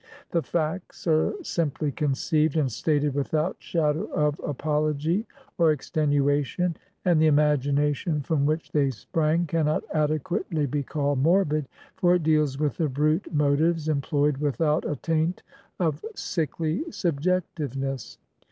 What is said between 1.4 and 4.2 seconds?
simply conceived, and stated without shadow